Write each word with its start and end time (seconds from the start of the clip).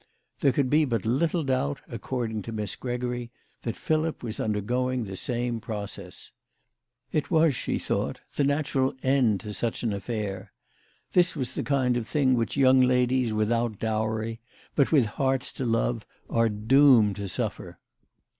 There 0.39 0.51
could 0.51 0.67
be 0.71 0.83
but 0.83 1.05
little 1.05 1.43
doubt, 1.43 1.79
according 1.87 2.41
to 2.41 2.51
Miss 2.51 2.75
Gregory, 2.75 3.29
that 3.61 3.75
Philip 3.77 4.23
was 4.23 4.39
undergoing 4.39 5.03
the 5.03 5.15
same 5.15 5.59
process. 5.59 6.31
It 7.11 7.29
was, 7.29 7.53
she 7.55 7.77
thought, 7.77 8.19
the 8.35 8.43
natural 8.43 8.95
end 9.03 9.41
to 9.41 9.53
such 9.53 9.83
an 9.83 9.93
affair. 9.93 10.53
This 11.13 11.35
was 11.35 11.53
the 11.53 11.61
kind 11.61 11.97
of 11.97 12.07
thing 12.07 12.33
which 12.33 12.57
young 12.57 12.81
ladies 12.81 13.31
without 13.31 13.77
dowry, 13.77 14.39
but 14.75 14.91
with 14.91 15.05
hearts 15.05 15.51
to 15.51 15.65
love, 15.65 16.03
are 16.31 16.49
doomed 16.49 17.17
to 17.17 17.29
suffer. 17.29 17.77